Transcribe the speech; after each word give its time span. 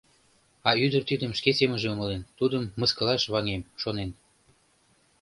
А 0.67 0.69
ӱдыр 0.85 1.03
тидым 1.09 1.31
шке 1.39 1.51
семынже 1.59 1.87
умылен, 1.93 2.21
тудым 2.37 2.63
мыскылаш 2.79 3.23
ваҥем, 3.33 3.61
шонен. 3.81 4.09